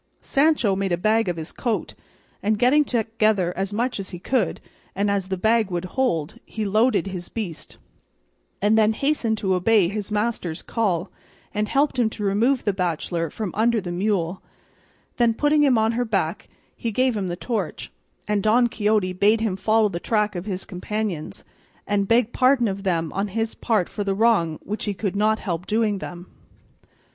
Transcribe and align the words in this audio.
Sancho 0.23 0.75
made 0.75 0.91
a 0.91 0.97
bag 0.97 1.29
of 1.29 1.37
his 1.37 1.51
coat, 1.51 1.93
and, 2.41 2.57
getting 2.57 2.83
together 2.83 3.53
as 3.55 3.71
much 3.71 3.99
as 3.99 4.09
he 4.09 4.17
could, 4.17 4.59
and 4.95 5.11
as 5.11 5.27
the 5.27 5.37
bag 5.37 5.69
would 5.69 5.85
hold, 5.93 6.39
he 6.43 6.65
loaded 6.65 7.05
his 7.05 7.29
beast, 7.29 7.77
and 8.63 8.75
then 8.79 8.93
hastened 8.93 9.37
to 9.37 9.53
obey 9.53 9.87
his 9.89 10.09
master's 10.11 10.63
call, 10.63 11.11
and 11.53 11.67
helped 11.67 11.99
him 11.99 12.09
to 12.09 12.23
remove 12.23 12.63
the 12.63 12.73
bachelor 12.73 13.29
from 13.29 13.53
under 13.53 13.79
the 13.79 13.91
mule; 13.91 14.41
then 15.17 15.35
putting 15.35 15.61
him 15.61 15.77
on 15.77 15.91
her 15.91 16.03
back 16.03 16.49
he 16.75 16.91
gave 16.91 17.15
him 17.15 17.27
the 17.27 17.35
torch, 17.35 17.91
and 18.27 18.41
Don 18.41 18.69
Quixote 18.69 19.13
bade 19.13 19.41
him 19.41 19.55
follow 19.55 19.87
the 19.87 19.99
track 19.99 20.33
of 20.33 20.45
his 20.45 20.65
companions, 20.65 21.43
and 21.85 22.07
beg 22.07 22.33
pardon 22.33 22.67
of 22.67 22.81
them 22.81 23.13
on 23.13 23.27
his 23.27 23.53
part 23.53 23.87
for 23.87 24.03
the 24.03 24.15
wrong 24.15 24.57
which 24.63 24.85
he 24.85 24.95
could 24.95 25.15
not 25.15 25.37
help 25.37 25.67
doing 25.67 25.99
them. 25.99 26.25